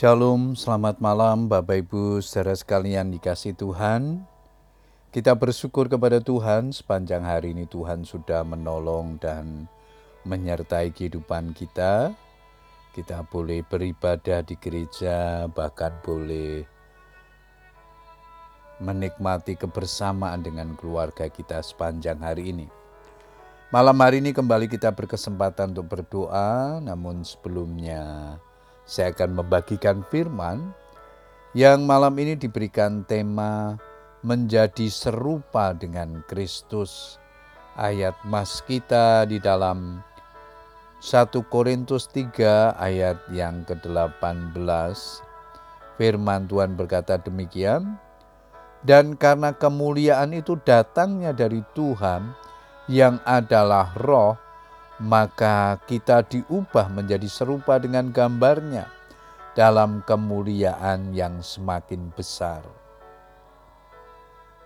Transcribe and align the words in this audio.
Shalom, 0.00 0.56
selamat 0.56 0.96
malam 0.96 1.44
Bapak 1.44 1.84
Ibu 1.84 2.24
saudara 2.24 2.56
sekalian 2.56 3.12
dikasih 3.12 3.52
Tuhan. 3.52 4.24
Kita 5.12 5.36
bersyukur 5.36 5.92
kepada 5.92 6.24
Tuhan 6.24 6.72
sepanjang 6.72 7.20
hari 7.20 7.52
ini 7.52 7.68
Tuhan 7.68 8.08
sudah 8.08 8.40
menolong 8.40 9.20
dan 9.20 9.68
menyertai 10.24 10.96
kehidupan 10.96 11.52
kita. 11.52 12.16
Kita 12.96 13.28
boleh 13.28 13.60
beribadah 13.60 14.40
di 14.40 14.56
gereja, 14.56 15.44
bahkan 15.52 15.92
boleh 16.00 16.64
menikmati 18.80 19.52
kebersamaan 19.52 20.40
dengan 20.40 20.80
keluarga 20.80 21.28
kita 21.28 21.60
sepanjang 21.60 22.24
hari 22.24 22.56
ini. 22.56 22.72
Malam 23.68 24.00
hari 24.00 24.24
ini 24.24 24.32
kembali 24.32 24.64
kita 24.64 24.96
berkesempatan 24.96 25.76
untuk 25.76 25.92
berdoa, 25.92 26.80
namun 26.80 27.20
sebelumnya 27.20 28.40
saya 28.90 29.14
akan 29.14 29.38
membagikan 29.38 30.02
firman 30.10 30.74
yang 31.54 31.86
malam 31.86 32.10
ini 32.18 32.34
diberikan 32.34 33.06
tema 33.06 33.78
menjadi 34.26 34.90
serupa 34.90 35.70
dengan 35.70 36.26
Kristus. 36.26 37.22
Ayat 37.78 38.18
mas 38.26 38.58
kita 38.66 39.30
di 39.30 39.38
dalam 39.38 40.02
1 40.98 41.30
Korintus 41.46 42.10
3 42.10 42.74
ayat 42.74 43.16
yang 43.30 43.62
ke-18. 43.62 44.58
Firman 45.94 46.50
Tuhan 46.50 46.74
berkata 46.74 47.14
demikian, 47.22 47.94
dan 48.82 49.14
karena 49.14 49.54
kemuliaan 49.54 50.34
itu 50.34 50.58
datangnya 50.66 51.30
dari 51.30 51.62
Tuhan 51.78 52.34
yang 52.90 53.22
adalah 53.22 53.94
roh, 54.02 54.34
maka 55.00 55.80
kita 55.88 56.20
diubah 56.28 56.92
menjadi 56.92 57.24
serupa 57.24 57.80
dengan 57.80 58.12
gambarnya 58.12 58.84
dalam 59.56 60.04
kemuliaan 60.04 61.16
yang 61.16 61.40
semakin 61.40 62.12
besar. 62.12 62.60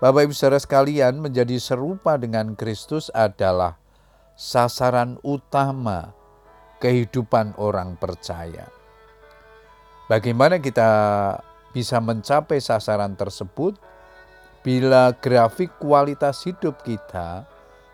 Bapak 0.00 0.30
Ibu 0.30 0.32
Saudara 0.32 0.56
sekalian, 0.62 1.20
menjadi 1.20 1.60
serupa 1.60 2.16
dengan 2.16 2.56
Kristus 2.56 3.12
adalah 3.12 3.76
sasaran 4.32 5.20
utama 5.20 6.16
kehidupan 6.80 7.60
orang 7.60 8.00
percaya. 8.00 8.64
Bagaimana 10.08 10.56
kita 10.56 10.90
bisa 11.76 12.00
mencapai 12.00 12.58
sasaran 12.64 13.12
tersebut 13.12 13.76
bila 14.64 15.12
grafik 15.12 15.68
kualitas 15.76 16.48
hidup 16.48 16.80
kita 16.80 17.44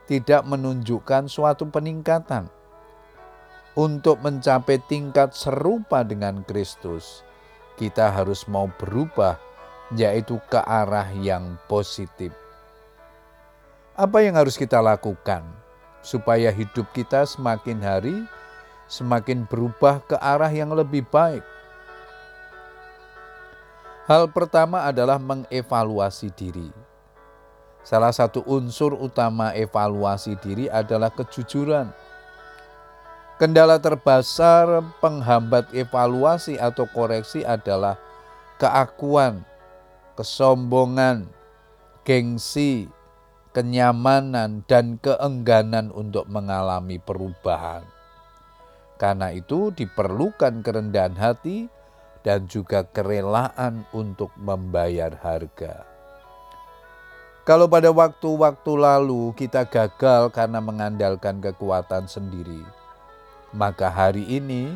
tidak 0.06 0.46
menunjukkan 0.46 1.26
suatu 1.26 1.66
peningkatan. 1.66 2.46
Untuk 3.76 4.24
mencapai 4.24 4.80
tingkat 4.88 5.36
serupa 5.36 6.00
dengan 6.00 6.40
Kristus, 6.48 7.20
kita 7.76 8.08
harus 8.08 8.48
mau 8.48 8.72
berubah, 8.80 9.36
yaitu 9.92 10.40
ke 10.48 10.56
arah 10.64 11.12
yang 11.20 11.60
positif. 11.68 12.32
Apa 13.92 14.24
yang 14.24 14.40
harus 14.40 14.56
kita 14.56 14.80
lakukan 14.80 15.44
supaya 16.00 16.48
hidup 16.48 16.88
kita 16.96 17.28
semakin 17.28 17.78
hari 17.84 18.16
semakin 18.88 19.44
berubah 19.44 20.00
ke 20.08 20.16
arah 20.16 20.48
yang 20.48 20.72
lebih 20.72 21.04
baik? 21.12 21.44
Hal 24.08 24.30
pertama 24.30 24.86
adalah 24.86 25.18
mengevaluasi 25.18 26.30
diri 26.32 26.85
Salah 27.86 28.10
satu 28.10 28.42
unsur 28.50 28.98
utama 28.98 29.54
evaluasi 29.54 30.34
diri 30.42 30.66
adalah 30.66 31.06
kejujuran. 31.14 31.86
Kendala 33.38 33.78
terbesar 33.78 34.82
penghambat 34.98 35.70
evaluasi 35.70 36.58
atau 36.58 36.90
koreksi 36.90 37.46
adalah 37.46 37.94
keakuan, 38.58 39.46
kesombongan, 40.18 41.30
gengsi, 42.02 42.90
kenyamanan, 43.54 44.66
dan 44.66 44.98
keengganan 44.98 45.94
untuk 45.94 46.26
mengalami 46.26 46.98
perubahan. 46.98 47.86
Karena 48.98 49.30
itu, 49.30 49.70
diperlukan 49.70 50.66
kerendahan 50.66 51.14
hati 51.14 51.70
dan 52.26 52.50
juga 52.50 52.82
kerelaan 52.82 53.86
untuk 53.94 54.34
membayar 54.34 55.14
harga. 55.22 55.95
Kalau 57.46 57.70
pada 57.70 57.94
waktu-waktu 57.94 58.72
lalu 58.74 59.30
kita 59.38 59.62
gagal 59.70 60.34
karena 60.34 60.58
mengandalkan 60.58 61.38
kekuatan 61.38 62.10
sendiri, 62.10 62.66
maka 63.54 63.86
hari 63.86 64.26
ini 64.26 64.74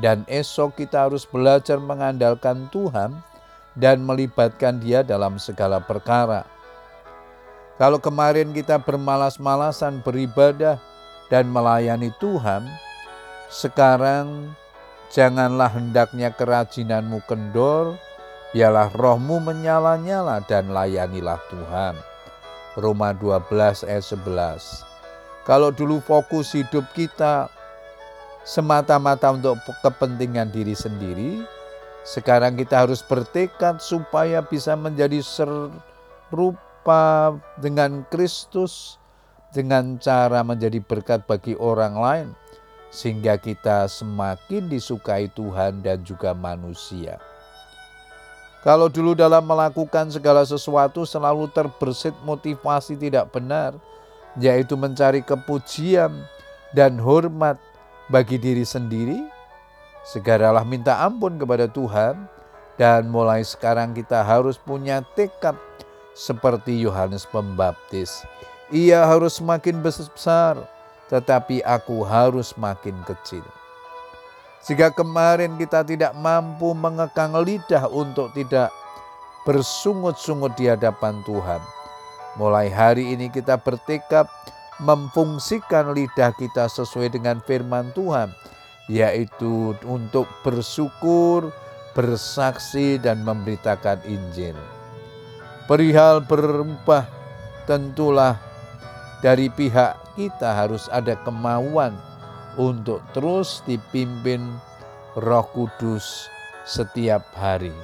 dan 0.00 0.24
esok 0.24 0.80
kita 0.80 1.12
harus 1.12 1.28
belajar 1.28 1.76
mengandalkan 1.76 2.72
Tuhan 2.72 3.20
dan 3.76 4.00
melibatkan 4.00 4.80
Dia 4.80 5.04
dalam 5.04 5.36
segala 5.36 5.76
perkara. 5.76 6.48
Kalau 7.76 8.00
kemarin 8.00 8.56
kita 8.56 8.80
bermalas-malasan 8.80 10.00
beribadah 10.00 10.80
dan 11.28 11.52
melayani 11.52 12.16
Tuhan, 12.16 12.64
sekarang 13.52 14.56
janganlah 15.12 15.68
hendaknya 15.68 16.32
kerajinanmu 16.32 17.20
kendor, 17.28 18.00
Biarlah 18.50 18.90
rohmu 18.90 19.38
menyala-nyala 19.38 20.42
dan 20.42 20.74
layanilah 20.74 21.38
Tuhan. 21.54 21.94
Roma 22.74 23.14
12 23.14 23.86
ayat 23.86 24.02
11. 24.02 25.46
Kalau 25.46 25.70
dulu 25.70 26.02
fokus 26.02 26.50
hidup 26.58 26.82
kita 26.90 27.46
semata-mata 28.42 29.30
untuk 29.30 29.54
kepentingan 29.86 30.50
diri 30.50 30.74
sendiri, 30.74 31.46
sekarang 32.02 32.58
kita 32.58 32.82
harus 32.82 33.06
bertekad 33.06 33.78
supaya 33.78 34.42
bisa 34.42 34.74
menjadi 34.74 35.22
serupa 35.22 37.02
dengan 37.62 38.02
Kristus 38.10 38.98
dengan 39.54 39.94
cara 40.02 40.42
menjadi 40.42 40.82
berkat 40.82 41.22
bagi 41.26 41.54
orang 41.54 41.94
lain 41.94 42.28
sehingga 42.90 43.38
kita 43.38 43.86
semakin 43.86 44.66
disukai 44.66 45.30
Tuhan 45.30 45.86
dan 45.86 46.02
juga 46.02 46.34
manusia. 46.34 47.29
Kalau 48.60 48.92
dulu 48.92 49.16
dalam 49.16 49.40
melakukan 49.40 50.12
segala 50.12 50.44
sesuatu 50.44 51.08
selalu 51.08 51.48
terbersit 51.48 52.12
motivasi 52.28 52.92
tidak 52.92 53.32
benar, 53.32 53.72
yaitu 54.36 54.76
mencari 54.76 55.24
kepujian 55.24 56.12
dan 56.76 57.00
hormat 57.00 57.56
bagi 58.12 58.36
diri 58.36 58.68
sendiri, 58.68 59.16
segeralah 60.04 60.60
minta 60.60 61.00
ampun 61.00 61.40
kepada 61.40 61.72
Tuhan 61.72 62.28
dan 62.76 63.08
mulai 63.08 63.40
sekarang 63.40 63.96
kita 63.96 64.20
harus 64.20 64.60
punya 64.60 65.00
tekad 65.16 65.56
seperti 66.12 66.76
Yohanes 66.84 67.24
Pembaptis. 67.24 68.28
Ia 68.68 69.08
harus 69.08 69.40
semakin 69.40 69.80
besar, 69.80 70.60
tetapi 71.08 71.64
aku 71.64 72.04
harus 72.04 72.52
makin 72.60 73.00
kecil. 73.08 73.42
Jika 74.60 74.92
kemarin 74.92 75.56
kita 75.56 75.80
tidak 75.80 76.12
mampu 76.20 76.76
mengekang 76.76 77.32
lidah 77.32 77.88
untuk 77.88 78.28
tidak 78.36 78.68
bersungut-sungut 79.48 80.52
di 80.60 80.68
hadapan 80.68 81.24
Tuhan. 81.24 81.64
Mulai 82.36 82.68
hari 82.68 83.16
ini 83.16 83.32
kita 83.32 83.56
bertekad 83.56 84.28
memfungsikan 84.84 85.96
lidah 85.96 86.36
kita 86.36 86.68
sesuai 86.68 87.08
dengan 87.08 87.40
firman 87.40 87.88
Tuhan, 87.96 88.28
yaitu 88.92 89.72
untuk 89.88 90.28
bersyukur, 90.44 91.48
bersaksi, 91.96 93.00
dan 93.00 93.24
memberitakan 93.24 94.04
Injil. 94.04 94.56
Perihal 95.64 96.20
berubah, 96.20 97.08
tentulah 97.64 98.36
dari 99.24 99.48
pihak 99.48 99.96
kita 100.20 100.52
harus 100.52 100.84
ada 100.92 101.16
kemauan 101.24 101.96
untuk 102.58 103.02
terus 103.12 103.62
dipimpin 103.68 104.42
Roh 105.18 105.46
Kudus 105.54 106.30
setiap 106.66 107.22
hari. 107.34 107.74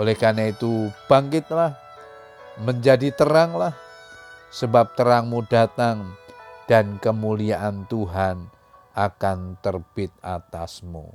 Oleh 0.00 0.16
karena 0.16 0.48
itu, 0.48 0.88
bangkitlah, 1.08 1.76
menjadi 2.64 3.12
teranglah, 3.12 3.76
sebab 4.52 4.96
terangmu 4.96 5.44
datang 5.48 6.16
dan 6.64 6.96
kemuliaan 7.00 7.84
Tuhan 7.88 8.48
akan 8.92 9.60
terbit 9.60 10.12
atasmu. 10.20 11.12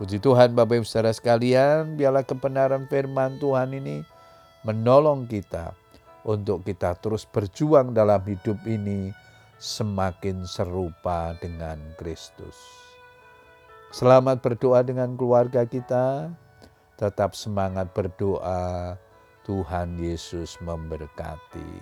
Puji 0.00 0.16
Tuhan 0.16 0.56
Bapak 0.56 0.80
Ibu 0.80 0.86
Saudara 0.88 1.12
sekalian, 1.12 1.96
biarlah 1.96 2.24
kebenaran 2.24 2.88
firman 2.88 3.36
Tuhan 3.36 3.76
ini 3.76 4.00
menolong 4.64 5.28
kita 5.28 5.76
untuk 6.24 6.64
kita 6.64 6.96
terus 7.00 7.24
berjuang 7.28 7.92
dalam 7.92 8.20
hidup 8.24 8.60
ini 8.64 9.12
semakin 9.60 10.48
serupa 10.48 11.36
dengan 11.36 11.76
Kristus. 12.00 12.56
Selamat 13.92 14.40
berdoa 14.40 14.80
dengan 14.80 15.12
keluarga 15.20 15.68
kita, 15.68 16.32
tetap 16.96 17.36
semangat 17.36 17.92
berdoa. 17.92 18.96
Tuhan 19.40 19.98
Yesus 19.98 20.60
memberkati. 20.62 21.72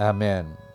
Amin. 0.00 0.71